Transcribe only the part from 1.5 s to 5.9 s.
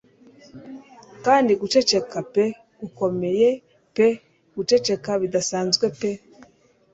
guceceka pe gukomeye pe guceceka bidasanzwe